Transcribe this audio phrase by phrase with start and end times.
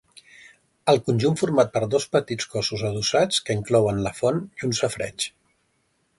[0.93, 5.31] El conjunt format per dos petits cossos adossats que inclouen la font i un safareig.